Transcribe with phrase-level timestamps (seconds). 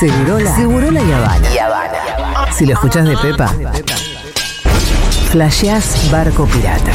[0.00, 2.52] Segurola, Segurola y Habana.
[2.56, 3.54] Si lo escuchás de Pepa,
[5.30, 6.92] flasheás barco pirata.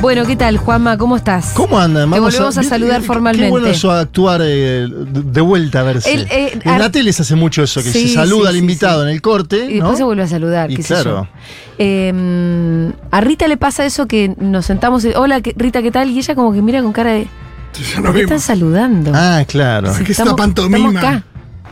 [0.00, 0.98] Bueno, ¿qué tal, Juanma?
[0.98, 1.52] ¿Cómo estás?
[1.54, 2.10] ¿Cómo andan?
[2.10, 3.46] Te volvemos a saludar qué- formalmente.
[3.46, 6.12] Qué bueno eso, actuar eh, de vuelta a verse.
[6.12, 8.48] El, eh, en ar- la tele se hace mucho eso, que Sí, se saluda sí,
[8.50, 9.08] al invitado sí.
[9.08, 9.96] en el corte, Y después ¿no?
[9.96, 11.24] se vuelve a saludar, Y qué sé claro.
[11.24, 11.28] yo.
[11.78, 16.10] Eh, a Rita le pasa eso que nos sentamos y, hola, ¿qué- Rita, ¿qué tal?
[16.10, 19.12] Y ella como que mira con cara de, Ya ¿por nos qué están saludando?
[19.14, 19.92] Ah, claro.
[19.92, 20.76] Si ¿Qué es estamos- pantomima?
[20.88, 21.24] estamos acá.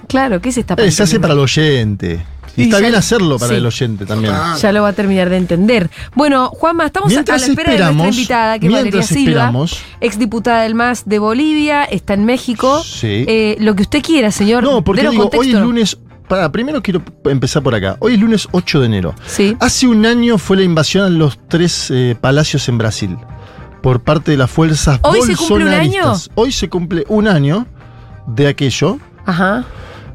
[0.08, 1.22] Claro, ¿qué es esta Eh, se hace pantomima?
[1.22, 2.26] para el oyente.
[2.56, 3.56] Y, Y está bien hacerlo para sí.
[3.56, 4.32] el oyente también.
[4.34, 5.90] Ah, Ya lo va a terminar de entender.
[6.14, 9.30] Bueno, Juanma, estamos a Mientras la espera de nuestra invitada, que es Valeria mientras Silva,
[9.30, 9.82] esperamos.
[10.00, 12.82] exdiputada del MAS de Bolivia, está en México.
[12.82, 13.24] Sí.
[13.26, 14.62] Eh, lo que usted quiera, señor.
[14.62, 15.98] No, porque digo, hoy es lunes.
[16.28, 17.96] Para, primero quiero empezar por acá.
[18.00, 19.14] Hoy es lunes 8 de enero.
[19.26, 19.56] Sí.
[19.60, 23.16] Hace un año fue la invasión a los tres eh, palacios en Brasil
[23.82, 26.30] por parte de las fuerzas ¿Hoy se cumple un bolsonaristas.
[26.34, 27.66] Hoy se cumple un año
[28.26, 28.98] de aquello.
[29.26, 29.66] Ajá.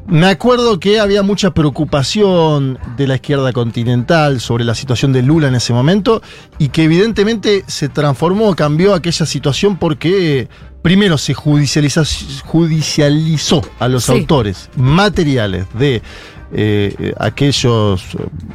[0.06, 5.46] Me acuerdo que había mucha preocupación de la izquierda continental sobre la situación de Lula
[5.48, 6.20] en ese momento
[6.58, 10.48] y que evidentemente se transformó, cambió aquella situación porque
[10.82, 14.12] primero se judicializó a los Sí.
[14.12, 16.02] autores materiales de
[16.52, 18.02] eh, eh, aquellos,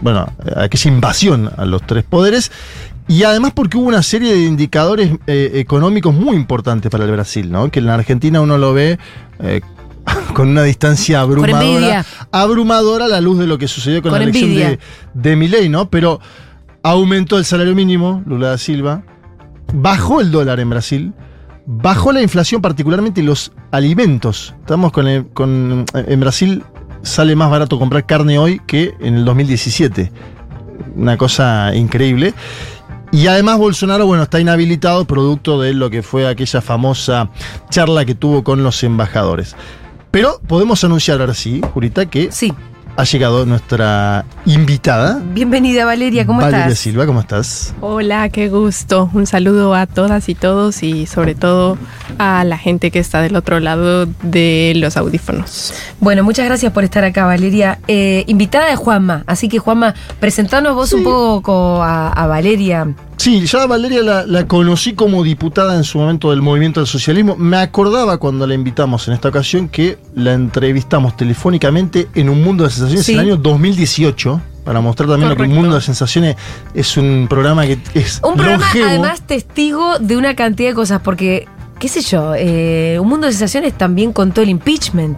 [0.01, 2.51] bueno, aquella invasión a los tres poderes.
[3.07, 7.49] Y además porque hubo una serie de indicadores eh, económicos muy importantes para el Brasil,
[7.51, 7.69] ¿no?
[7.71, 8.99] Que en la Argentina uno lo ve
[9.39, 9.61] eh,
[10.33, 12.05] con una distancia abrumadora.
[12.31, 14.69] Abrumadora a la luz de lo que sucedió con, Con la elección envidia.
[14.69, 14.79] de,
[15.13, 15.89] de Milei, ¿no?
[15.89, 16.19] Pero
[16.83, 19.03] aumentó el salario mínimo, Lula da Silva,
[19.73, 21.13] bajó el dólar en Brasil,
[21.65, 24.53] bajó la inflación, particularmente los alimentos.
[24.59, 26.63] Estamos con, el- con- en Brasil
[27.01, 30.11] sale más barato comprar carne hoy que en el 2017.
[30.95, 32.33] Una cosa increíble.
[33.11, 37.29] Y además Bolsonaro, bueno, está inhabilitado producto de lo que fue aquella famosa
[37.69, 39.55] charla que tuvo con los embajadores.
[40.15, 42.53] Pero podemos anunciar ahora sí, Jurita, que Sí.
[42.95, 45.21] ha llegado nuestra invitada.
[45.33, 46.79] Bienvenida, Valeria, ¿cómo Valeria estás?
[46.79, 47.75] Silva, ¿cómo estás?
[47.81, 49.09] Hola, qué gusto.
[49.13, 51.77] Un saludo a todas y todos y sobre todo
[52.17, 55.73] a la gente que está del otro lado de los audífonos.
[55.99, 57.79] Bueno, muchas gracias por estar acá, Valeria.
[57.89, 62.87] Eh, invitada de Juanma, así que Juanma, presentanos vos un poco a, a Valeria.
[63.17, 67.35] Sí, ya Valeria la, la conocí como diputada en su momento del movimiento del socialismo.
[67.37, 72.65] Me acordaba cuando la invitamos en esta ocasión que la entrevistamos telefónicamente en Un Mundo
[72.65, 73.13] de Sensaciones Sí.
[73.13, 74.41] en el año 2018.
[74.65, 75.53] Para mostrar también lo que Un.
[75.53, 76.35] Mundo de Sensaciones
[76.73, 78.89] es un programa que es Un programa, longevo.
[78.89, 81.47] además, testigo de una cantidad de cosas, porque,
[81.79, 85.17] qué sé yo, eh, Un Mundo de Sensaciones también contó el impeachment,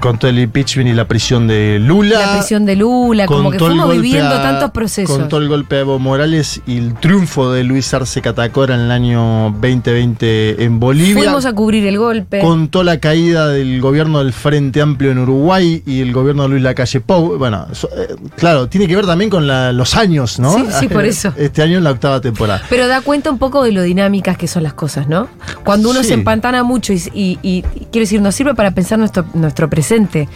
[0.00, 2.18] Con todo el impeachment y la prisión de Lula.
[2.20, 5.16] la prisión de Lula, como que contó fuimos viviendo a- tantos procesos.
[5.18, 8.90] Contó el golpe a Evo Morales y el triunfo de Luis Arce Catacora en el
[8.90, 11.14] año 2020 en Bolivia.
[11.14, 12.40] Fuimos a cubrir el golpe.
[12.40, 16.62] Contó la caída del gobierno del Frente Amplio en Uruguay y el gobierno de Luis
[16.62, 17.36] Lacalle Pou.
[17.38, 20.52] Bueno, eso, eh, claro, tiene que ver también con la- los años, ¿no?
[20.54, 21.32] Sí, sí, por eso.
[21.36, 22.62] Este año en la octava temporada.
[22.68, 25.28] Pero da cuenta un poco de lo dinámicas que son las cosas, ¿no?
[25.64, 26.08] Cuando uno Sí.
[26.08, 29.63] se empantana mucho y, y- y- y quiero decir, nos sirve para pensar nuestro, nuestro
[29.68, 30.28] presente.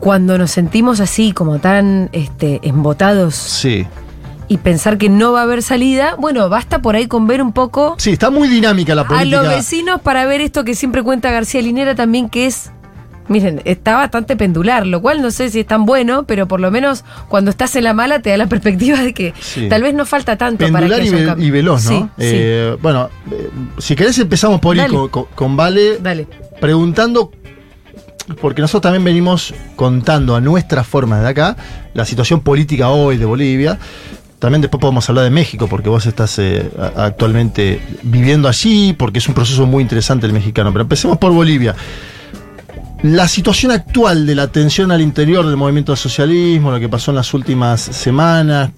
[0.00, 3.86] Cuando nos sentimos así, como tan este, embotados Sí.
[4.48, 7.52] y pensar que no va a haber salida, bueno, basta por ahí con ver un
[7.52, 9.42] poco Sí, está muy dinámica la a política.
[9.42, 12.70] los vecinos para ver esto que siempre cuenta García Linera también, que es.
[13.26, 16.70] Miren, está bastante pendular, lo cual no sé si es tan bueno, pero por lo
[16.70, 19.66] menos cuando estás en la mala te da la perspectiva de que Sí.
[19.70, 21.46] tal vez no falta tanto para Pendular que y, haya ve- cambio.
[21.46, 21.90] y veloz, ¿no?
[21.90, 22.08] Sí, sí.
[22.18, 26.26] Eh, Bueno, eh, si querés empezamos por ahí con, con- con Vale Dale.
[26.60, 27.32] preguntando,
[28.40, 31.56] porque nosotros también venimos contando a nuestra forma de acá
[31.92, 33.78] la situación política hoy de Bolivia.
[34.38, 39.28] También después podemos hablar de México, porque vos estás eh, actualmente viviendo allí, porque es
[39.28, 40.72] un proceso muy interesante el mexicano.
[40.72, 41.74] Pero empecemos por Bolivia.
[43.02, 47.10] La situación actual de la tensión al interior del movimiento del socialismo, lo que pasó
[47.10, 48.70] en las últimas semanas,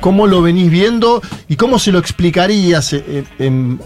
[0.00, 3.80] ¿cómo lo venís viendo y cómo se lo explicarías eh, en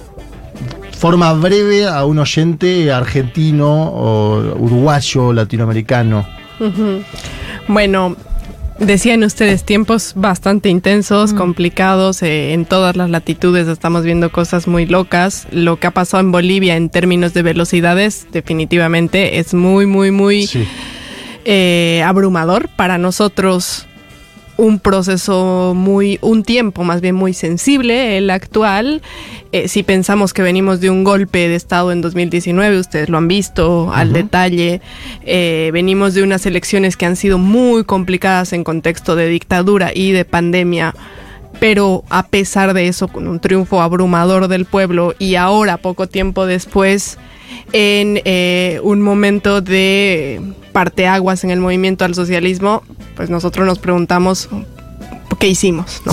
[0.98, 6.26] forma breve a un oyente argentino o uruguayo, latinoamericano?
[7.68, 8.16] Bueno,
[8.78, 14.86] decían ustedes tiempos bastante intensos, complicados, eh, en todas las latitudes estamos viendo cosas muy
[14.86, 15.46] locas.
[15.50, 20.46] Lo que ha pasado en Bolivia en términos de velocidades definitivamente es muy, muy, muy
[20.46, 20.66] Sí.
[21.44, 23.86] eh, abrumador para nosotros
[24.56, 29.02] un proceso muy, un tiempo más bien muy sensible, el actual.
[29.52, 33.28] Eh, si pensamos que venimos de un golpe de Estado en 2019, ustedes lo han
[33.28, 34.80] visto al detalle,
[35.24, 40.12] eh, venimos de unas elecciones que han sido muy complicadas en contexto de dictadura y
[40.12, 40.94] de pandemia
[41.58, 46.46] pero a pesar de eso, con un triunfo abrumador del pueblo y ahora, poco tiempo
[46.46, 47.18] después,
[47.72, 50.40] en eh, un momento de
[50.72, 52.82] parteaguas en el movimiento al socialismo,
[53.16, 54.48] pues nosotros nos preguntamos
[55.38, 56.12] qué hicimos, ¿no?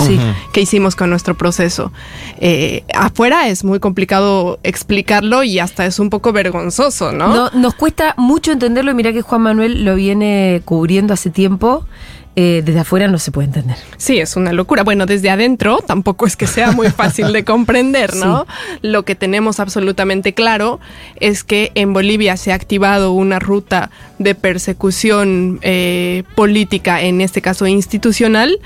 [0.51, 1.91] ¿Qué hicimos con nuestro proceso?
[2.39, 7.33] Eh, afuera es muy complicado explicarlo y hasta es un poco vergonzoso, ¿no?
[7.33, 11.85] no nos cuesta mucho entenderlo y mira que Juan Manuel lo viene cubriendo hace tiempo
[12.35, 13.77] eh, desde afuera no se puede entender.
[13.97, 14.83] Sí, es una locura.
[14.83, 18.47] Bueno, desde adentro tampoco es que sea muy fácil de comprender, ¿no?
[18.81, 20.79] Lo que tenemos absolutamente claro
[21.19, 27.41] es que en Bolivia se ha activado una ruta de persecución eh, política, en este
[27.41, 28.59] caso institucional,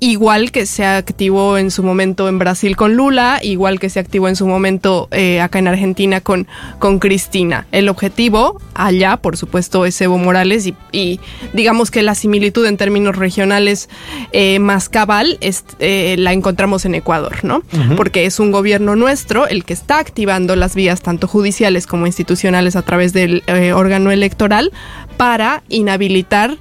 [0.00, 4.28] igual que se activó en su momento en Brasil con Lula, igual que se activó
[4.28, 6.46] en su momento eh, acá en Argentina con,
[6.78, 7.66] con Cristina.
[7.72, 11.20] El objetivo allá, por supuesto, es Evo Morales y,
[11.52, 13.88] digamos que la similitud en términos regionales
[14.32, 17.62] eh, más cabal es, eh, la encontramos en Ecuador, ¿no?
[17.96, 22.76] Porque es un gobierno nuestro el que está activando las vías tanto judiciales como institucionales
[22.76, 23.42] a través del
[23.74, 24.72] órgano electoral
[25.16, 26.58] para inhabilitar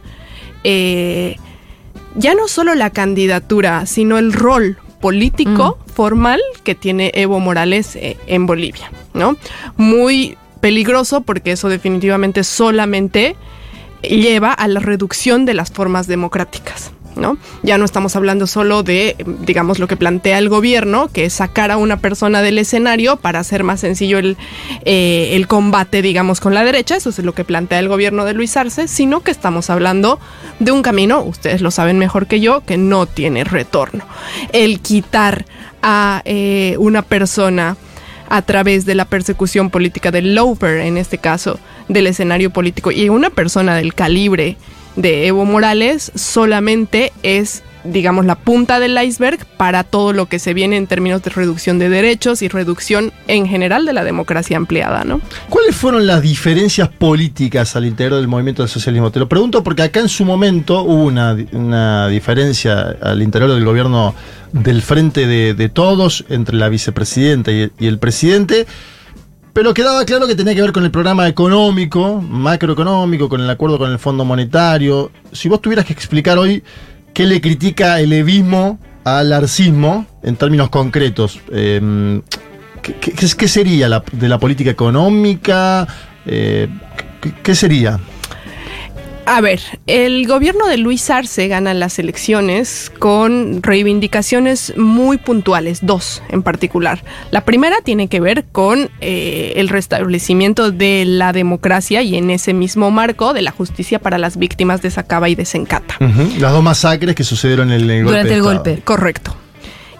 [2.15, 5.89] ya no solo la candidatura, sino el rol político mm.
[5.91, 9.35] formal que tiene Evo Morales eh, en Bolivia, ¿no?
[9.75, 13.35] Muy peligroso porque eso definitivamente solamente
[14.01, 16.91] lleva a la reducción de las formas democráticas.
[17.15, 17.37] ¿No?
[17.61, 21.71] Ya no estamos hablando solo de, digamos, lo que plantea el gobierno, que es sacar
[21.71, 24.37] a una persona del escenario para hacer más sencillo el,
[24.85, 28.33] eh, el combate, digamos, con la derecha, eso es lo que plantea el gobierno de
[28.33, 30.19] Luis Arce, sino que estamos hablando
[30.59, 34.05] de un camino, ustedes lo saben mejor que yo, que no tiene retorno.
[34.51, 35.45] El quitar
[35.81, 37.77] a eh, una persona
[38.29, 43.09] a través de la persecución política del Loper, en este caso, del escenario político, y
[43.09, 44.57] una persona del calibre
[44.95, 50.53] de Evo Morales solamente es digamos, la punta del iceberg para todo lo que se
[50.53, 55.03] viene en términos de reducción de derechos y reducción en general de la democracia ampliada,
[55.03, 55.21] ¿no?
[55.49, 59.11] ¿Cuáles fueron las diferencias políticas al interior del movimiento del socialismo?
[59.11, 64.15] Te lo pregunto porque acá en su momento hubo una, diferencia al interior del gobierno
[64.51, 68.65] del Frente de, Todos entre la vicepresidenta y el presidente
[69.53, 73.77] pero quedaba claro que tenía que ver con el programa económico, macroeconómico, con el acuerdo
[73.77, 75.11] con el Fondo Monetario.
[75.31, 76.63] Si vos tuvieras que explicar hoy
[77.13, 82.23] qué le critica el evismo al arcismo en términos concretos, em,
[82.81, 85.87] ¿qué, sería de la política económica?
[86.25, 86.67] Eh,
[87.43, 87.99] ¿Qué sería?
[89.25, 96.21] A ver, el gobierno de Luis Arce gana las elecciones con reivindicaciones muy puntuales, dos
[96.29, 97.03] en particular.
[97.31, 102.53] La primera tiene que ver con eh, el restablecimiento de la democracia y en ese
[102.53, 105.95] mismo marco de la justicia para las víctimas de Sacaba y de Sencata.
[106.39, 108.03] Las dos masacres que sucedieron en el, golpe.
[108.03, 108.81] Durante el golpe.
[108.83, 109.35] Correcto.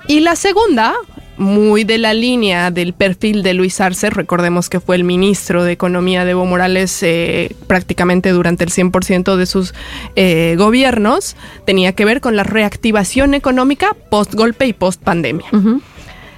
[0.08, 0.94] Y la segunda
[1.38, 4.10] muy de la línea del perfil de Luis Arce.
[4.10, 9.36] Recordemos que fue el ministro de Economía de Evo Morales eh, prácticamente durante el 100%
[9.36, 9.74] de sus
[10.16, 11.36] eh, gobiernos.
[11.66, 15.48] Tenía que ver con la reactivación económica post golpe y post pandemia.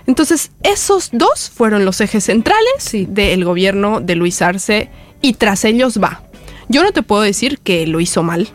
[0.07, 4.89] Entonces, esos dos fueron los ejes centrales del gobierno de Luis Arce
[5.21, 6.23] y tras ellos va.
[6.69, 8.47] Yo no te puedo decir que lo hizo mal.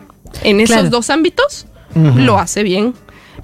[0.43, 2.93] En esos dos ámbitos lo hace bien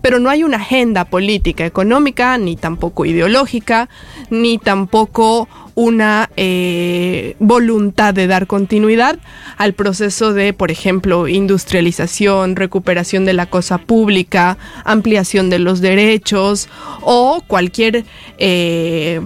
[0.01, 3.89] pero no hay una agenda política, económica, ni tampoco ideológica,
[4.29, 9.19] ni tampoco una eh, voluntad de dar continuidad
[9.57, 16.69] al proceso de, por ejemplo, industrialización, recuperación de la cosa pública, ampliación de los derechos
[17.01, 18.05] o cualquier
[18.37, 19.21] eh,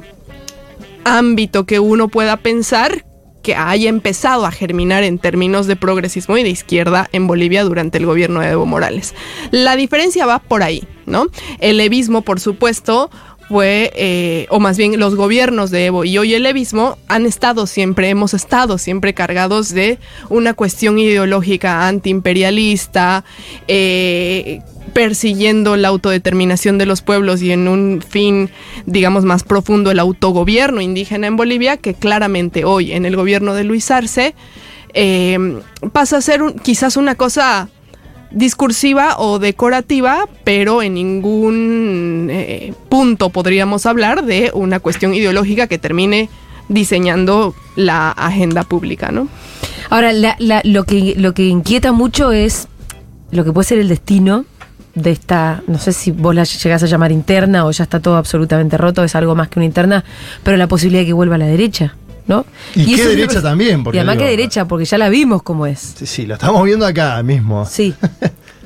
[1.03, 3.05] ámbito que uno pueda pensar
[3.41, 7.98] que haya empezado a germinar en términos de progresismo y de izquierda en Bolivia durante
[7.98, 9.13] el gobierno de Evo Morales.
[9.51, 11.27] La diferencia va por ahí, ¿no?
[11.60, 13.10] El levismo, por supuesto,
[13.51, 17.67] fue, eh, o más bien los gobiernos de Evo y hoy el levismo han estado
[17.67, 23.25] siempre, hemos estado siempre cargados de una cuestión ideológica antiimperialista,
[23.67, 24.62] eh,
[24.93, 28.50] persiguiendo la autodeterminación de los pueblos y en un fin,
[28.86, 33.63] digamos, más profundo el autogobierno indígena en Bolivia, que claramente hoy en el gobierno de
[33.63, 34.36] Luis Arce
[34.93, 35.60] eh,
[35.93, 37.69] pasa a ser quizás una cosa
[38.31, 45.77] discursiva o decorativa, pero en ningún eh, punto podríamos hablar de una cuestión ideológica que
[45.77, 46.29] termine
[46.69, 49.27] diseñando la agenda pública, ¿no?
[49.89, 52.69] Ahora, lo, que, lo que inquieta mucho es
[53.31, 54.45] lo que puede ser el destino
[54.95, 58.17] de esta, no sé si vos la llegás a llamar interna o ya está todo
[58.17, 60.03] absolutamente roto, es algo más que una interna,
[60.43, 61.95] pero la posibilidad de que vuelva a la derecha,
[62.27, 62.45] ¿no?
[62.75, 65.43] Y qué es derecha también, porque Y además digo, que derecha, porque ya la vimos
[65.43, 65.95] como es.
[65.98, 67.65] Sí, sí, la estamos viendo acá mismo.
[67.65, 67.93] Sí.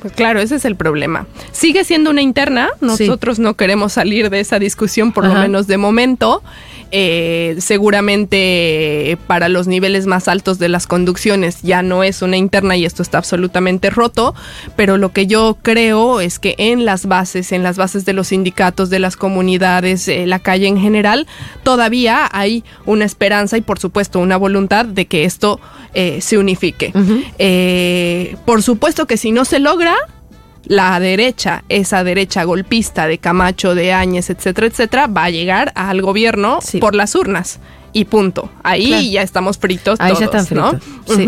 [0.06, 1.26] Pues claro, ese es el problema.
[1.52, 5.80] Sigue siendo una interna, nosotros no queremos salir de esa discusión, por lo menos de
[5.80, 6.44] momento.
[6.92, 12.78] Eh, seguramente para los niveles más altos de las conducciones ya no es una interna
[12.78, 14.36] y esto está absolutamente roto,
[14.76, 18.28] pero lo que yo creo es que en las bases, en las bases de los
[18.28, 21.28] sindicatos, de las comunidades, eh, la calle en general,
[21.64, 25.60] todavía hay una esperanza y por supuesto una voluntad de que esto
[25.94, 26.94] eh, se unifique.
[28.46, 29.96] Por supuesto que si no se logra,
[30.66, 36.02] la derecha, esa derecha golpista de Camacho, de Áñez, etcétera, etcétera, va a llegar al
[36.02, 36.80] gobierno Sí.
[36.80, 37.60] por las urnas.
[37.94, 38.50] Y punto.
[38.64, 39.04] Ahí Claro.
[39.04, 40.70] ya estamos fritos Ahí todos, ya están ¿no?
[40.72, 41.26] fritos, sí.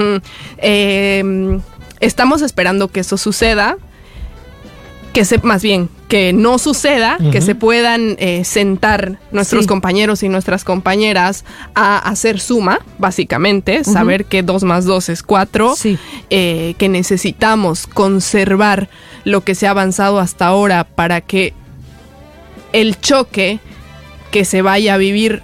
[0.57, 1.59] Eh,
[1.99, 3.77] estamos esperando que eso suceda.
[5.17, 9.67] Que se, más bien, que no suceda, que se puedan eh, sentar nuestros Sí.
[9.67, 11.43] compañeros y nuestras compañeras
[11.73, 15.97] a hacer suma, básicamente, saber que 2 más 2 es 4, Sí.
[16.29, 18.89] eh, que necesitamos conservar
[19.23, 21.55] lo que se ha avanzado hasta ahora para que
[22.71, 23.59] el choque
[24.29, 25.41] que se vaya a vivir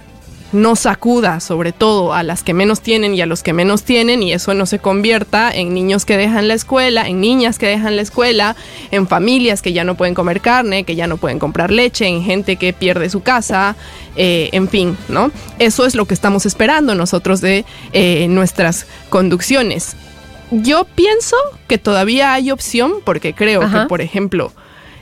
[0.54, 4.22] no sacuda sobre todo a las que menos tienen y a los que menos tienen
[4.22, 7.96] y eso no se convierta en niños que dejan la escuela, en niñas que dejan
[7.96, 8.56] la escuela,
[8.90, 12.22] en familias que ya no pueden comer carne, que ya no pueden comprar leche, en
[12.22, 13.76] gente que pierde su casa,
[14.16, 15.30] eh, en fin, ¿no?
[15.58, 19.96] Eso es lo que estamos esperando nosotros de eh, nuestras conducciones.
[20.50, 23.82] Yo pienso que todavía hay opción porque creo Ajá.
[23.82, 24.52] que, por ejemplo,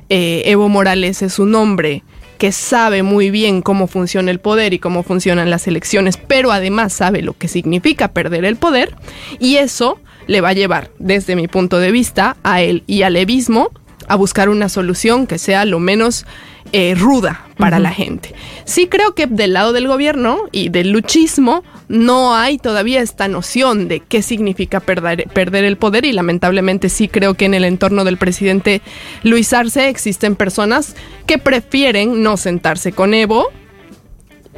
[0.08, 2.02] eh, Evo Morales es un hombre
[2.38, 6.92] que sabe muy bien cómo funciona el poder y cómo funcionan las elecciones, pero además
[6.92, 8.94] sabe lo que significa perder el poder
[9.38, 13.14] y eso le va a llevar, desde mi punto de vista, a él y al
[13.14, 13.70] levismo
[14.12, 16.26] a buscar una solución que sea lo menos
[16.72, 18.34] eh, ruda para la gente.
[18.66, 23.88] Sí creo que del lado del gobierno y del luchismo no hay todavía esta noción
[23.88, 28.04] de qué significa perder, perder el poder y lamentablemente sí creo que en el entorno
[28.04, 28.82] del presidente
[29.22, 30.94] Luis Arce existen personas
[31.26, 33.46] que prefieren no sentarse con Evo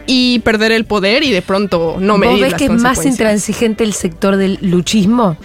[0.09, 3.07] y perder el poder y de pronto no ¿Vos medir ves las que es más
[3.07, 5.37] intransigente el sector del luchismo?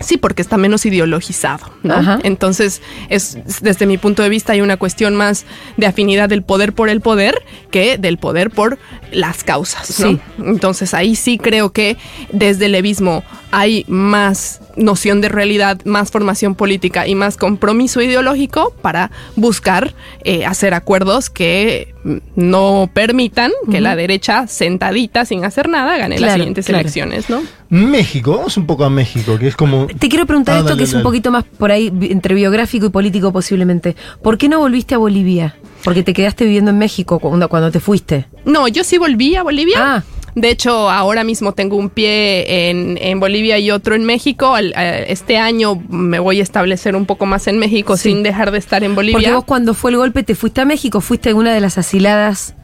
[0.00, 2.18] Sí, porque está menos ideologizado, ¿no?
[2.22, 5.44] Entonces, es desde mi punto de vista hay una cuestión más
[5.76, 8.78] de afinidad del poder por el poder que del poder por
[9.12, 10.12] las causas, ¿no?
[10.12, 10.20] Sí.
[10.38, 11.96] Entonces, ahí sí creo que
[12.32, 18.74] desde el levismo hay más noción de realidad, más formación política y más compromiso ideológico
[18.80, 19.94] para buscar
[20.24, 21.94] eh, hacer acuerdos que
[22.36, 26.80] no permitan que la derecha sentadita sin hacer nada gane las siguientes claro.
[26.80, 27.42] elecciones, ¿no?
[27.68, 29.86] México, vamos un poco a México, que es como.
[29.86, 32.86] Te quiero preguntar Ah, esto dale, que es un poquito más por ahí entre biográfico
[32.86, 33.94] y político posiblemente.
[34.22, 35.56] ¿Por qué no volviste a Bolivia?
[35.84, 38.26] Porque te quedaste viviendo en México cuando, cuando te fuiste.
[38.44, 39.76] No, yo sí volví a Bolivia.
[39.78, 40.04] Ah.
[40.34, 44.54] De hecho, ahora mismo tengo un pie en, en Bolivia y otro en México.
[44.54, 48.10] Al- eh, Este año me voy a establecer un poco más en México Sí.
[48.10, 49.34] sin dejar de estar en Porque Bolivia.
[49.34, 52.54] vos cuando fue el golpe te fuiste a México, fuiste una de las asiladas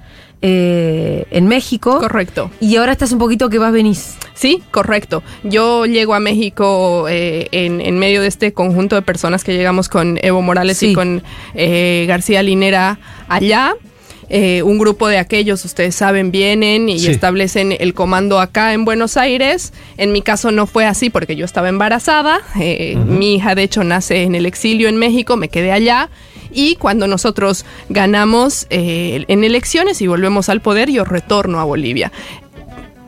[0.42, 1.99] eh, en México.
[2.00, 2.50] Correcto.
[2.61, 4.16] Y ahora estás un poquito que vas, venís.
[4.35, 5.23] Sí, correcto.
[5.42, 9.88] Yo llego a México eh, en, en medio de este conjunto de personas que llegamos
[9.88, 10.88] con Evo Morales Sí.
[10.90, 11.23] y con
[11.54, 13.75] eh, García Linera allá.
[14.28, 17.11] Eh, un grupo de aquellos, ustedes saben, vienen y Sí.
[17.11, 19.73] establecen el comando acá en Buenos Aires.
[19.97, 22.40] En mi caso no fue así porque yo estaba embarazada.
[22.59, 26.09] Eh, Mi hija, de hecho, nace en el exilio en México, me quedé allá.
[26.57, 32.12] Y cuando nosotros ganamos eh, en elecciones y volvemos al poder, yo retorno a Bolivia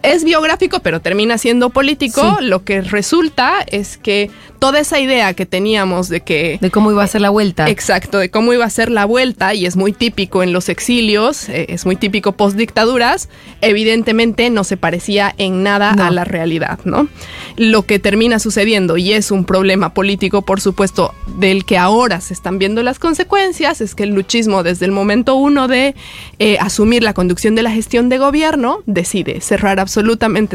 [0.06, 2.36] es biográfico, pero termina siendo político.
[2.38, 2.44] Sí.
[2.46, 6.58] Lo que resulta es que toda esa idea que teníamos de que...
[6.60, 7.68] De cómo iba a ser la vuelta.
[7.68, 11.48] Exacto, de cómo iba a ser la vuelta, y es muy típico en los exilios,
[11.48, 13.28] eh, es muy típico post dictaduras,
[13.60, 16.04] evidentemente no se parecía en nada No.
[16.04, 17.08] a la realidad, ¿no?
[17.56, 22.32] Lo que termina sucediendo, y es un problema político, por supuesto, del que ahora se
[22.32, 25.94] están viendo las consecuencias, es que el luchismo desde el momento uno de
[26.38, 29.95] eh, asumir la conducción de la gestión de gobierno, decide cerrar absolutamente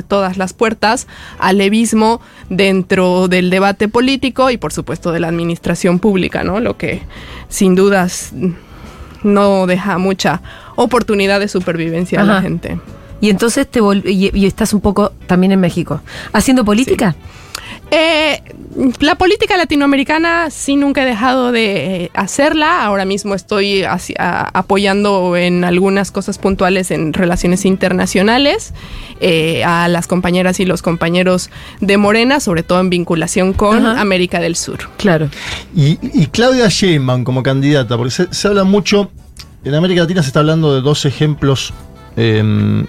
[0.03, 1.07] todas las puertas
[1.39, 6.60] al levismo dentro del debate político y por supuesto de la administración pública, ¿no?
[6.60, 7.01] Lo que
[7.50, 8.31] sin dudas
[9.24, 10.41] no deja mucha
[10.75, 12.79] oportunidad de supervivencia a la gente.
[13.19, 16.01] Y entonces te y, y estás un poco también en México.
[16.33, 17.15] ¿Haciendo política?
[17.91, 18.41] Eh,
[19.01, 22.86] La política latinoamericana sí nunca he dejado de eh, hacerla.
[22.86, 24.15] Ahora mismo estoy hacia-
[24.53, 28.74] apoyando en algunas cosas puntuales en relaciones internacionales
[29.19, 31.50] eh, a las compañeras y los compañeros
[31.81, 34.00] de Morena, sobre todo en vinculación con Ajá.
[34.01, 34.79] América del Sur.
[34.98, 35.29] Claro.
[35.75, 39.12] Y, y Claudia Sheinbaum como candidata, porque se, se habla mucho,
[39.65, 41.74] en América Latina se está hablando de dos ejemplos
[42.15, 42.86] eh,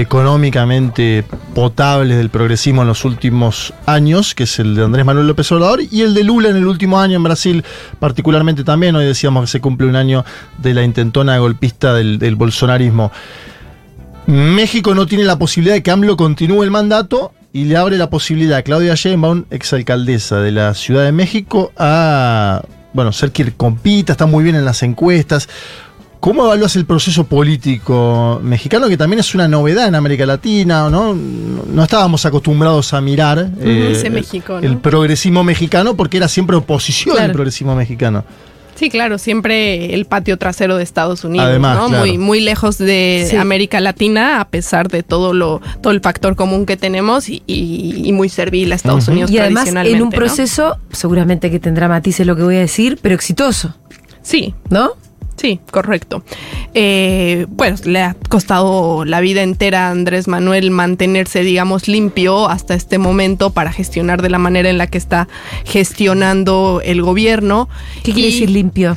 [0.00, 1.24] económicamente
[1.54, 5.80] potables del progresismo en los últimos años, que es el de Andrés Manuel López Obrador
[5.90, 7.64] y el de Lula en el último año en Brasil,
[7.98, 8.96] particularmente también.
[8.96, 10.24] Hoy decíamos que se cumple un año
[10.58, 13.12] de la intentona golpista del, bolsonarismo.
[14.26, 18.10] México no tiene la posibilidad de que AMLO continúe el mandato y le abre la
[18.10, 22.62] posibilidad a Claudia Sheinbaum, exalcaldesa de la Ciudad de México, a
[22.92, 25.48] bueno, ser quien compita, está muy bien en las encuestas.
[26.20, 31.14] ¿Cómo evalúas el proceso político mexicano, que también es una novedad en América Latina, ¿no?
[31.14, 34.66] No estábamos acostumbrados a mirar eh, ese México, ¿no?
[34.66, 37.26] el progresismo mexicano porque era siempre oposición Claro.
[37.30, 38.24] al progresismo mexicano.
[38.74, 41.88] Sí, claro, siempre el patio trasero de Estados Unidos, Además, ¿no?
[41.88, 42.04] claro.
[42.06, 43.36] Muy, muy lejos de Sí.
[43.36, 48.02] América Latina, a pesar de todo lo, todo el factor común que tenemos y, y-
[48.04, 49.12] y muy servil a Estados Ujú.
[49.12, 50.10] Unidos Y además en un ¿no?
[50.10, 53.74] proceso, seguramente que tendrá matices lo que voy a decir, pero exitoso,
[54.22, 54.90] Sí, ¿no?
[55.36, 56.22] Sí, correcto.
[56.74, 62.74] Eh, bueno, le ha costado la vida entera a Andrés Manuel mantenerse, digamos, limpio hasta
[62.74, 65.28] este momento para gestionar de la manera en la que está
[65.64, 67.68] gestionando el gobierno.
[68.02, 68.96] ¿Qué quiere Y decir limpio?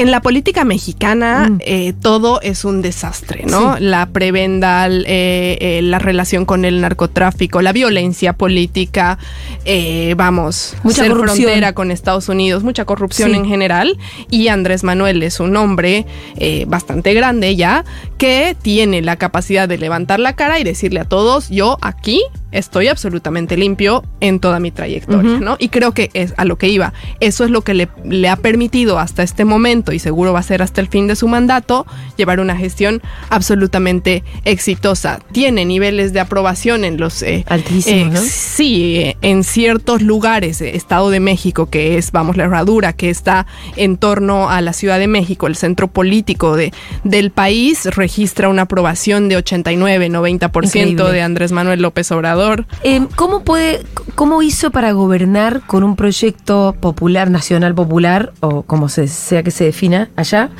[0.00, 1.58] En la política mexicana Mm.
[1.60, 3.76] eh, todo es un desastre, ¿no?
[3.76, 3.82] Sí.
[3.84, 9.18] La prebenda, el, eh, eh, la relación con el narcotráfico, la violencia política,
[9.64, 11.44] eh, vamos, Mucha ser corrupción.
[11.48, 13.36] frontera con Estados Unidos, mucha corrupción Sí.
[13.36, 13.98] en general.
[14.30, 17.84] Y Andrés Manuel es un hombre eh, bastante grande ya
[18.18, 22.88] que tiene la capacidad de levantar la cara y decirle a todos, yo aquí estoy
[22.88, 25.38] absolutamente limpio en toda mi trayectoria.
[25.40, 25.56] ¿no?
[25.58, 26.92] Y creo que es a lo que iba.
[27.20, 30.42] Eso es lo que le, le ha permitido hasta este momento y seguro va a
[30.42, 31.86] ser hasta el fin de su mandato
[32.16, 35.20] llevar una gestión absolutamente exitosa.
[35.32, 38.20] Tiene niveles de aprobación en los eh, Altísimos, ¿no?
[38.20, 43.10] Sí, eh, en ciertos lugares, eh, Estado de México, que es, vamos, la herradura, que
[43.10, 46.72] está en torno a la Ciudad de México, el centro político de,
[47.04, 51.12] del país, registra una aprobación de 89, 90% Increíble.
[51.12, 52.37] de Andrés Manuel López Obrador.
[52.82, 58.88] Eh, ¿Cómo puede, cómo hizo para gobernar con un proyecto popular, nacional popular, o como
[58.88, 60.50] se, sea que se defina allá,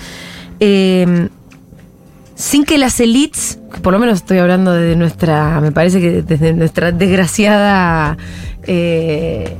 [0.60, 1.28] eh,
[2.38, 6.52] sin que las elites, por lo menos estoy hablando de nuestra, me parece que desde
[6.52, 8.16] nuestra desgraciada
[8.62, 9.56] eh,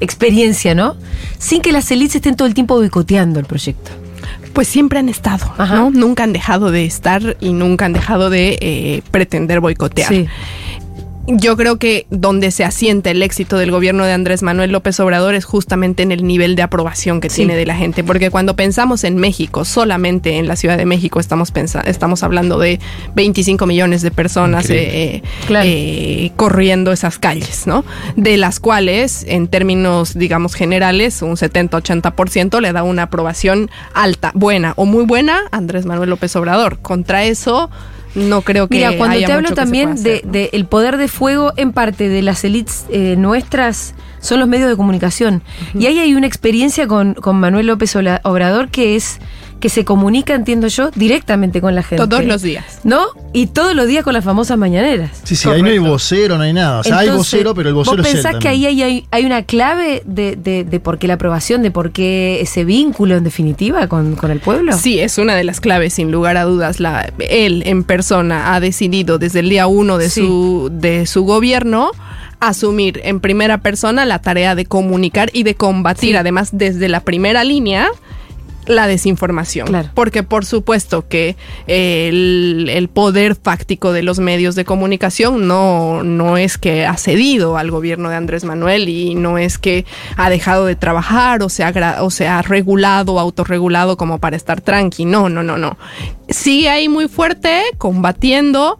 [0.00, 0.96] experiencia, ¿no?
[1.38, 3.92] Sin que las elites estén todo el tiempo boicoteando el proyecto.
[4.52, 5.76] Pues siempre han estado, Ajá.
[5.76, 5.90] ¿no?
[5.90, 10.08] Nunca han dejado de estar y nunca han dejado de eh, pretender boicotear.
[10.08, 10.26] Sí.
[11.30, 15.34] Yo creo que donde se asienta el éxito del gobierno de Andrés Manuel López Obrador
[15.34, 17.36] es justamente en el nivel de aprobación que Sí.
[17.42, 21.20] tiene de la gente, porque cuando pensamos en México, solamente en la Ciudad de México
[21.20, 21.52] estamos
[21.84, 22.80] estamos hablando de
[23.14, 25.66] 25 millones de personas eh, eh, Claro.
[25.68, 27.84] eh, corriendo esas calles, ¿no?
[28.16, 34.72] De las cuales, en términos, digamos, generales, un 70-80% le da una aprobación alta, buena
[34.76, 36.78] o muy buena a Andrés Manuel López Obrador.
[36.78, 37.68] Contra eso,
[38.14, 41.52] no creo que Mira, cuando haya te hablo también de, de el poder de fuego
[41.56, 45.42] en parte de las elites eh, nuestras son los medios de comunicación.
[45.78, 49.20] Y ahí hay una experiencia con, con Manuel López Obrador que es
[49.58, 52.06] que se comunica, entiendo yo, directamente con la gente.
[52.06, 52.80] Todos los días.
[52.84, 53.06] ¿No?
[53.32, 55.10] Y todos los días con las famosas mañaneras.
[55.24, 56.80] Sí, sí, ahí no hay vocero, no hay nada.
[56.80, 59.24] O sea, hay vocero, pero el vocero ¿Vos es él pensás que ahí hay, hay
[59.24, 63.24] una clave de, de, de por qué la aprobación, de por qué ese vínculo en
[63.24, 64.72] definitiva con, con el pueblo?
[64.76, 66.80] Sí, es una de las claves, sin lugar a dudas.
[66.80, 70.20] La, él en persona ha decidido desde el día uno de, Sí.
[70.22, 71.90] su, de su gobierno
[72.40, 76.16] asumir en primera persona la tarea de comunicar y de combatir, Sí.
[76.16, 77.88] además desde la primera línea,
[78.68, 79.66] la desinformación.
[79.66, 79.90] Claro.
[79.94, 86.36] Porque por supuesto que el, el poder fáctico de los medios de comunicación no, no
[86.36, 89.84] es que ha cedido al gobierno de Andrés Manuel y no es que
[90.16, 94.60] ha dejado de trabajar o se ha, o se ha regulado, autorregulado como para estar
[94.60, 95.04] tranqui.
[95.04, 95.76] No, no, no, no.
[96.28, 98.78] Sigue ahí muy fuerte, combatiendo.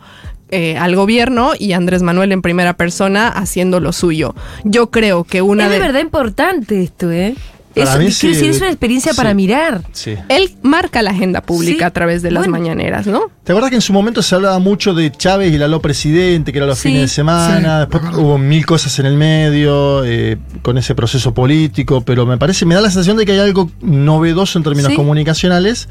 [0.51, 4.35] eh, al gobierno y Andrés Manuel en primera persona haciendo lo suyo.
[4.65, 7.35] Yo creo que una es de de, verdad importante esto, ¿eh?
[7.79, 9.17] Para Eso, mí quiero sí, decir, es una experiencia sí.
[9.17, 9.83] para mirar.
[9.93, 10.15] Sí.
[10.29, 12.59] Él marca la agenda pública Sí, a través de las bueno.
[12.59, 13.31] mañaneras, ¿no?
[13.45, 16.53] ¿Te acuerdas que en su momento se hablaba mucho de Chávez y el aló presidente,
[16.53, 17.85] que era los Sí, fines de semana?
[17.85, 22.27] sí, Después es hubo mil cosas en el medio, eh, con ese proceso político, pero
[22.27, 24.97] me parece, me da la sensación de que hay algo novedoso en términos Sí.
[24.97, 25.89] comunicacionales,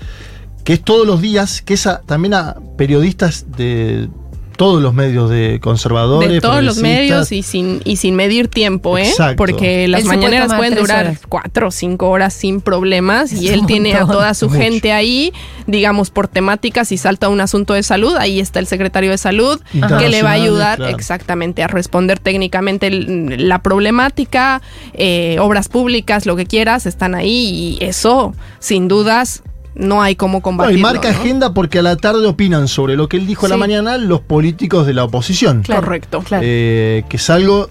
[0.64, 4.10] que es todos los días, que esa también a periodistas de
[4.58, 6.30] todos los medios de conservadores.
[6.30, 9.08] de todos los medios y sin, y sin medir tiempo, ¿eh?
[9.08, 9.38] Exacto.
[9.38, 11.20] Porque las Él mañaneras pueden durar horas.
[11.30, 14.60] cuatro o cinco horas sin problemas y él tiene a toda su Mucho.
[14.60, 15.32] gente ahí,
[15.68, 19.62] digamos, por temáticas y salta un asunto de salud, ahí está el secretario de salud
[20.00, 20.96] que le va a ayudar claro.
[20.96, 24.62] exactamente a responder técnicamente la problemática,
[24.94, 29.44] eh, obras públicas, lo que quieras, están ahí y eso, sin dudas,
[29.78, 30.80] no hay cómo No, combatirlo.
[30.80, 31.18] y marca ¿no?
[31.20, 34.22] agenda porque a la tarde opinan sobre lo que él dijo a la mañana los
[34.22, 35.62] políticos de la oposición.
[35.64, 36.22] Claro, Correcto.
[36.22, 36.44] Claro.
[36.46, 37.70] Eh, que es algo.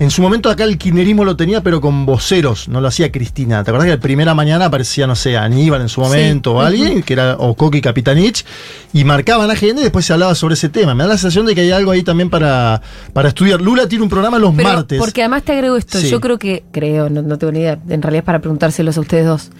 [0.00, 3.64] En su momento acá el kirchnerismo lo tenía, pero con voceros, no lo hacía Cristina.
[3.64, 7.02] ¿Te acordás que la primera mañana aparecía, no sé, Aníbal en su momento o alguien,
[7.02, 8.44] que era o Coqui Capitanich,
[8.92, 10.94] y marcaban agenda y después se hablaba sobre ese tema?
[10.94, 12.80] Me da la sensación de que hay algo ahí también para,
[13.12, 13.60] para estudiar.
[13.60, 14.98] Lula tiene un programa los Pero, martes.
[15.00, 16.08] Porque además te agrego esto, Sí.
[16.08, 19.00] yo creo que, creo, no, no tengo ni idea, en realidad es para preguntárselos a
[19.00, 19.50] ustedes dos.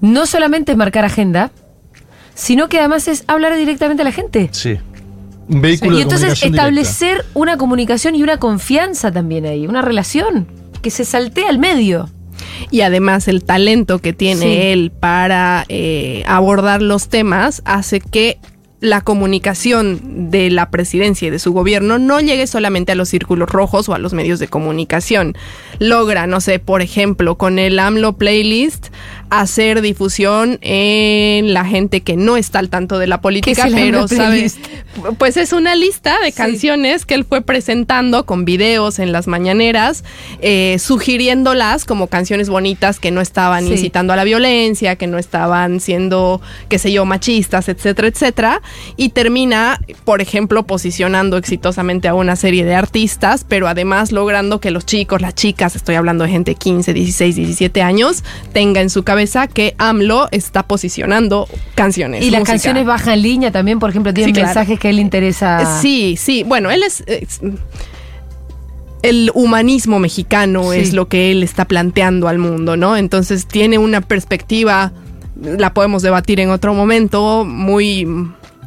[0.00, 1.50] No solamente es marcar agenda,
[2.34, 4.48] sino que además es hablar directamente a la gente.
[4.52, 4.78] Sí.
[5.48, 6.68] Un vehículo Y de entonces comunicación directa.
[6.68, 10.46] establecer una comunicación y una confianza también ahí, una relación
[10.80, 12.08] que se saltea al medio.
[12.70, 14.58] Y además el talento que tiene Sí.
[14.62, 18.38] él para eh, abordar los temas hace que
[18.80, 23.50] la comunicación de la presidencia y de su gobierno no llegue solamente a los círculos
[23.50, 25.36] rojos o a los medios de comunicación.
[25.80, 28.86] Logra, no sé, por ejemplo, con el AMLO Playlist,
[29.30, 33.74] hacer difusión en la gente que no está al tanto de la política, ¿Qué es
[33.74, 34.28] el pero AMLO sabe...
[34.30, 34.58] Playlist?
[35.18, 36.36] Pues es una lista de Sí.
[36.36, 40.04] canciones que él fue presentando con videos en las mañaneras,
[40.40, 43.72] eh, sugiriéndolas como canciones bonitas que no estaban Sí.
[43.72, 48.62] incitando a la violencia, que no estaban siendo, qué sé yo, machistas, etcétera, etcétera.
[48.96, 54.70] Y termina, por ejemplo, posicionando exitosamente a una serie de artistas, pero además logrando que
[54.72, 58.90] los chicos, las chicas, estoy hablando de gente de 15, 16, 17 años, tenga en
[58.90, 62.22] su cabeza que AMLO está posicionando canciones.
[62.24, 62.52] Y las música.
[62.52, 64.48] canciones bajan línea también, por ejemplo, tienen Sí, claro.
[64.48, 65.80] mensajes que a él le interesa.
[65.80, 66.42] Sí, sí.
[66.44, 67.02] Bueno, él es.
[67.06, 67.40] es-
[69.02, 70.78] el humanismo mexicano Sí.
[70.80, 72.96] es lo que él está planteando al mundo, ¿no?
[72.98, 74.92] Entonces tiene una perspectiva,
[75.40, 78.06] la podemos debatir en otro momento, muy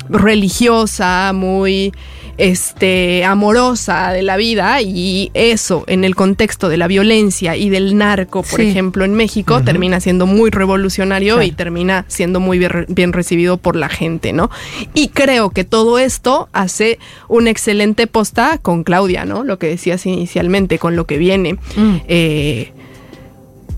[0.10, 1.94] religiosa, muy
[2.40, 7.96] este amorosa de la vida y eso en el contexto de la violencia y del
[7.96, 8.68] narco, por Sí.
[8.70, 11.48] ejemplo, en México termina siendo muy revolucionario Claro.
[11.48, 14.50] y termina siendo muy bien, bien recibido por la gente, ¿no?
[14.96, 19.44] Y creo que todo esto hace una excelente posta con Claudia, ¿no?
[19.44, 21.54] Lo que decías inicialmente, con lo que viene.
[21.76, 21.96] Mm.
[22.08, 22.72] Eh,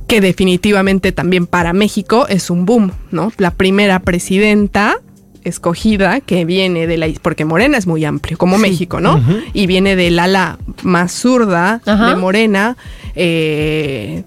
[0.08, 3.34] que definitivamente también para México es un boom, ¿no?
[3.38, 4.98] La primera presidenta
[5.46, 8.62] escogida que viene de la porque Morena es muy amplio como Sí.
[8.64, 9.24] México, ¿no?
[9.54, 12.76] Y viene del ala más zurda de Morena,
[13.16, 14.24] eh,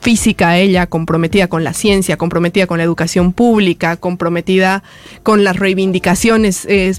[0.00, 4.82] física ella, comprometida con la ciencia, comprometida con la educación pública, comprometida
[5.22, 6.92] con las reivindicaciones eh,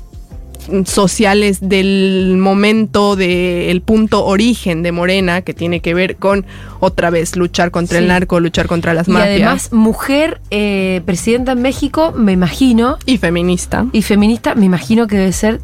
[0.86, 6.46] sociales del momento del punto origen de Morena que tiene que ver con
[6.80, 11.54] otra vez luchar contra el narco, luchar contra las Y mafias además, mujer eh, presidenta
[11.54, 13.86] en México, me imagino, y feminista.
[13.92, 15.62] y feminista, me imagino que debe ser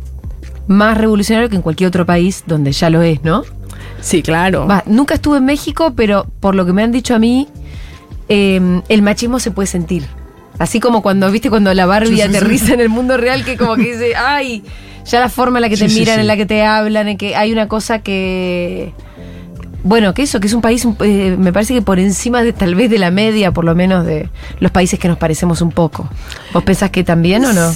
[0.68, 3.44] más revolucionario que en cualquier otro país donde ya lo es, ¿no?
[4.02, 4.68] Sí, claro.
[4.68, 7.48] Va, nunca estuve en México, pero por lo que me han dicho a mí,
[8.30, 10.06] eh, el machismo se puede sentir.
[10.58, 12.74] Así como cuando, viste, cuando la Barbie Sí, sí, aterriza sí.
[12.74, 14.64] en el mundo real, que como que dice, ay,
[15.10, 16.22] ya la forma en la que Sí, te sí, miran, sí.
[16.22, 18.94] en la que te hablan, en que hay una cosa que...
[19.82, 22.76] Bueno, que eso, que es un país, eh, me parece que por encima de tal
[22.76, 26.10] vez de la media, por lo menos de los países que nos parecemos un poco.
[26.54, 27.74] ¿Vos pensás que también o no?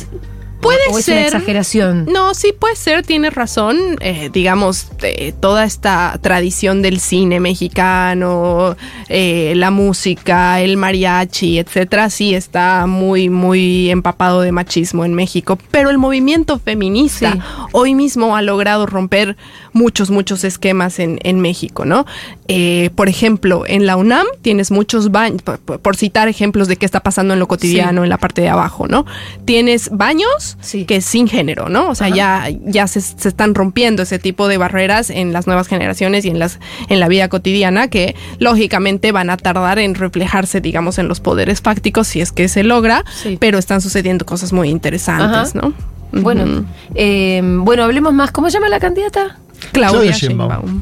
[0.64, 1.18] Puede ¿O es ser.
[1.18, 2.06] una exageración?
[2.12, 3.78] No, sí puede ser, tienes razón.
[4.00, 8.76] Eh, digamos, eh, toda esta tradición del cine mexicano,
[9.10, 15.58] eh, la música, el mariachi, etcétera, sí está muy, muy empapado de machismo en México.
[15.72, 17.40] Pero el movimiento feminista Sí.
[17.74, 19.36] hoy mismo ha logrado romper
[19.74, 22.06] muchos, muchos esquemas en, en México, ¿no?
[22.48, 26.76] Eh, por ejemplo, en la UNAM tienes muchos baños, por, por- por citar ejemplos de
[26.78, 29.06] qué está pasando en lo cotidiano, en la parte de abajo, ¿no?
[29.46, 30.86] Tienes baños Sí.
[30.86, 31.90] que es sin género, ¿no?
[31.90, 32.16] O sea, Ajá.
[32.16, 36.30] ya, ya se, se están rompiendo ese tipo de barreras en las nuevas generaciones y
[36.30, 41.08] en, las, en la vida cotidiana que lógicamente van a tardar en reflejarse, digamos, en
[41.08, 43.38] los poderes fácticos si es que se logra, Sí.
[43.40, 45.68] pero están sucediendo cosas muy interesantes, Ajá.
[45.68, 45.74] ¿no?
[46.22, 48.32] Bueno, eh, bueno, hablemos más.
[48.32, 49.38] ¿Cómo se llama la candidata?
[49.72, 50.82] Claudia Sheinbaum.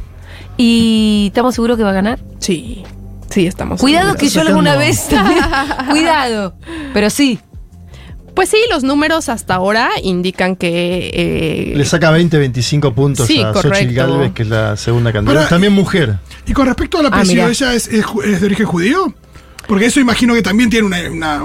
[0.58, 2.20] ¿Y estamos seguros que va a ganar?
[2.40, 2.84] Sí,
[3.30, 3.80] sí, estamos.
[3.80, 5.08] Cuidado que yo alguna vez
[5.90, 6.54] Cuidado.
[6.94, 7.40] Pero sí.
[8.36, 11.12] Pues sí, los números hasta ahora indican que.
[11.14, 13.94] eh, Le saca 20, 25 puntos Sí, a Xochitl.
[13.94, 15.40] Galvez, que es la segunda candidata.
[15.42, 16.16] Pero- También mujer.
[16.48, 17.50] Y con respecto a la Ah, apellido, mirá.
[17.52, 19.14] ¿ella es, es ju- es de origen judío?
[19.68, 21.44] Porque eso imagino que también tiene una, una,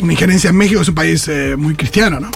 [0.00, 2.30] una injerencia en México, es un país eh, muy cristiano, ¿no?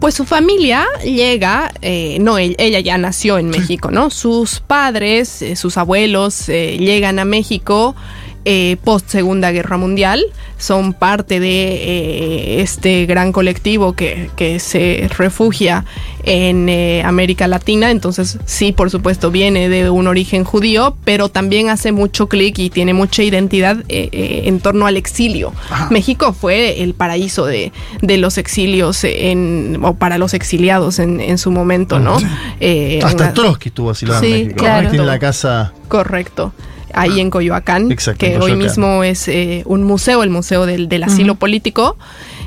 [0.00, 4.10] Pues su familia llega, eh, no, el- ella ya nació en México, ¿no?
[4.10, 7.96] Sus padres, eh, sus abuelos eh, llegan a México
[8.44, 10.22] eh, post Segunda Guerra Mundial,
[10.56, 15.84] son parte de eh, este gran colectivo que, que se refugia
[16.24, 21.68] en eh, América Latina, entonces sí, por supuesto, viene de un origen judío, pero también
[21.70, 25.52] hace mucho clic y tiene mucha identidad en torno al exilio.
[25.90, 27.72] México fue el paraíso de,
[28.02, 32.16] de los exilios en, o para los exiliados en, en su momento, ¿no?
[32.16, 34.56] Hasta una- Trotsky estuvo asilado Sí, en México.
[34.58, 34.90] claro.
[34.90, 35.72] Tiene la casa.
[35.88, 36.52] Correcto.
[36.94, 40.88] Ahí en Coyoacán, Exacto, que en hoy mismo es eh, un museo, el Museo del,
[40.88, 41.96] del Asilo Político.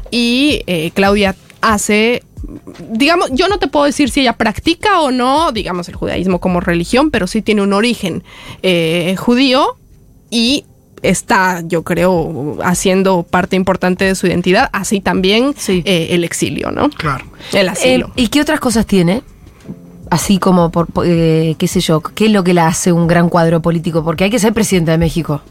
[0.10, 2.24] Y eh, Claudia hace,
[2.90, 6.60] digamos, yo no te puedo decir si ella practica o no, digamos, el judaísmo como
[6.60, 8.24] religión, pero sí tiene un origen
[8.64, 9.78] eh, judío
[10.30, 10.66] y
[11.02, 15.82] está, yo creo, haciendo parte importante de su identidad, así también Sí.
[15.86, 16.90] eh, el exilio, ¿no?
[16.90, 17.26] Claro.
[17.54, 18.08] El asilo.
[18.10, 19.24] Eh, ¿Y qué otras cosas tiene?
[20.12, 23.30] Así como, por, eh, qué sé yo, ¿qué es lo que la hace un gran
[23.30, 24.04] cuadro político?
[24.04, 25.42] Porque hay que ser presidenta de México,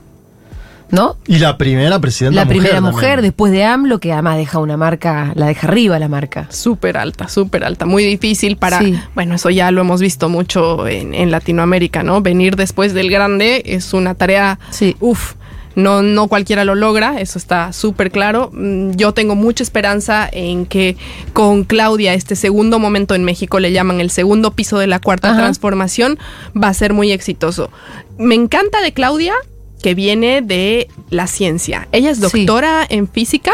[0.90, 1.16] ¿no?
[1.27, 3.23] Y la primera presidenta La mujer primera mujer también.
[3.23, 6.46] después de AMLO, que además deja una marca, la deja arriba la marca.
[6.51, 8.99] Súper alta, súper alta, muy difícil para, Sí.
[9.14, 12.20] bueno, eso ya lo hemos visto mucho en, en Latinoamérica, ¿no?
[12.20, 14.94] Venir después del grande es una tarea, Sí.
[15.01, 15.35] uff,
[15.75, 18.51] no, no cualquiera lo logra, eso está súper claro.
[18.53, 20.97] Mm, Yo tengo mucha esperanza en que
[21.33, 25.31] con Claudia este segundo momento en México, le llaman el segundo piso de la cuarta
[25.31, 25.39] Ajá.
[25.39, 26.19] transformación,
[26.61, 27.71] va a ser muy exitoso.
[28.19, 29.35] Me encanta de Claudia
[29.83, 31.89] que viene de la ciencia.
[31.93, 32.23] Ella es Sí.
[32.45, 33.53] doctora en física.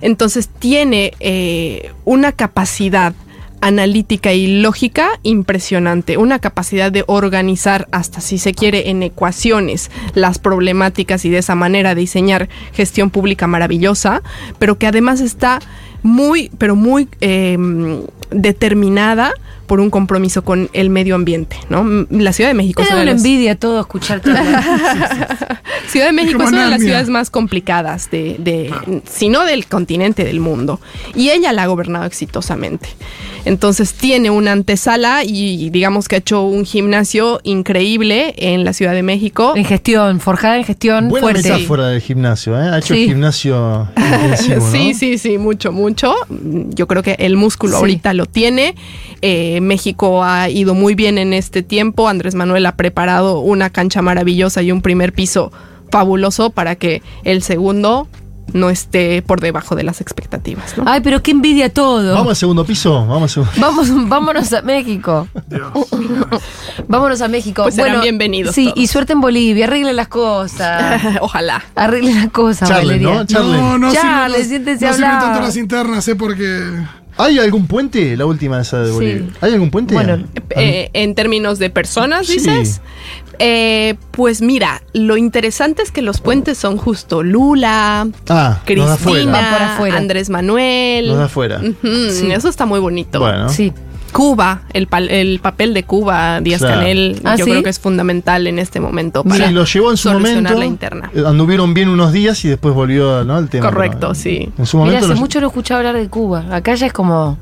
[0.00, 3.14] Entonces tiene eh, una capacidad
[3.60, 10.38] analítica y lógica impresionante, una capacidad de organizar hasta si se quiere en ecuaciones las
[10.38, 14.22] problemáticas y de esa manera diseñar gestión pública maravillosa,
[14.58, 15.60] pero que además está
[16.02, 17.56] muy, pero muy eh,
[18.30, 19.32] determinada
[19.66, 22.06] por un compromiso con el medio ambiente, ¿no?
[22.10, 24.62] La Ciudad de México es una de una las- envidia todo escucharte hablar.
[25.88, 28.72] Ciudad de México es una de las ciudades más complicadas de, de
[29.10, 30.80] si no del continente del mundo.
[31.14, 32.88] Y ella la ha gobernado exitosamente.
[33.44, 38.92] Entonces tiene una antesala y digamos que ha hecho un gimnasio increíble en la Ciudad
[38.94, 39.52] de México.
[39.54, 41.50] en gestión, forjada en gestión Buena fuerte.
[41.52, 42.68] metáfora del gimnasio, ¿eh?
[42.72, 43.06] Ha hecho Sí.
[43.08, 44.72] gimnasio intensivo, ¿no?
[44.72, 46.14] Sí, sí, sí, mucho, mucho.
[46.70, 47.80] Yo creo que el músculo Sí.
[47.80, 48.74] ahorita lo tiene.
[49.20, 52.08] Eh, México ha ido muy bien en este tiempo.
[52.08, 55.52] Andrés Manuel ha preparado una cancha maravillosa y un primer piso
[55.90, 58.08] fabuloso para que el segundo
[58.52, 60.76] no esté por debajo de las expectativas.
[60.76, 60.84] ¿no?
[60.86, 62.12] Ay, pero qué envidia todo.
[62.14, 65.26] Vamos al segundo piso, vamos Vamos, vámonos a México.
[65.48, 65.72] Dios.
[66.88, 67.62] Vámonos a México.
[67.62, 68.78] Pues serán bienvenidos Sí, todos.
[68.78, 69.66] y suerte en Bolivia.
[69.66, 71.00] Arreglen las cosas.
[71.20, 71.64] Ojalá.
[71.74, 73.24] Arreglen las cosas, Valeria.
[73.30, 73.42] ¿no?
[73.42, 75.20] No, no Charles, a no sirven hablar.
[75.22, 76.14] tanto las internas, ¿eh?
[76.14, 76.70] Porque.
[77.16, 78.16] ¿Hay algún puente?
[78.16, 78.92] La última esa de Sí.
[78.94, 79.26] Bolivia.
[79.40, 79.94] ¿Hay algún puente?
[79.94, 80.24] Bueno,
[80.56, 82.34] Eh, en términos de personas, Sí.
[82.34, 82.80] dices.
[83.38, 89.96] Eh, pues mira, lo interesante es que los puentes son justo Lula, ah, Cristina, afuera.
[89.96, 91.08] Andrés Manuel.
[91.08, 91.60] Los de afuera.
[91.60, 92.30] Sí.
[92.30, 93.18] Eso está muy bonito.
[93.20, 93.48] Bueno.
[93.48, 93.72] Sí.
[94.14, 96.76] Cuba, el, pal- el papel de Cuba, Díaz Claro.
[96.76, 97.50] Canel, Ah, yo ¿sí?
[97.50, 100.54] creo que es fundamental en este momento para Sí, lo llevó en su momento.
[100.54, 101.10] la interna.
[101.14, 103.38] eh, Anduvieron bien unos días y después volvió, ¿no?
[103.38, 103.66] El tema.
[103.70, 104.48] Correcto, pero, sí.
[104.56, 105.06] En su Mira, momento.
[105.06, 106.44] hace lo- mucho no escuchaba hablar de Cuba.
[106.50, 107.36] Acá ya es como.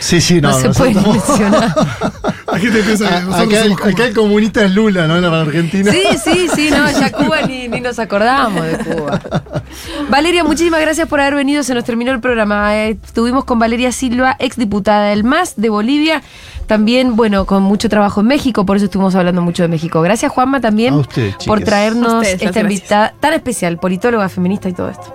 [0.00, 0.58] Sí, sí, No, no.
[0.58, 1.72] se puede mencionar.
[2.52, 5.16] Aquí te piensa que A- acá, el, acá el comunista es Lula, ¿no?
[5.16, 5.90] En la Argentina.
[5.90, 9.20] Sí, sí, sí, no, ya Cuba ni, ni nos acordamos de Cuba.
[10.10, 12.76] Valeria, muchísimas gracias por haber venido, se nos terminó el programa.
[12.76, 16.22] Eh, estuvimos con Valeria Silva, exdiputada del MAS de Bolivia,
[16.66, 20.00] también, bueno, con mucho trabajo en México, por eso estuvimos hablando mucho de México.
[20.02, 24.90] Gracias, Juanma, también usted, por traernos ustedes, esta invitada tan especial, politóloga, feminista y todo
[24.90, 25.12] esto.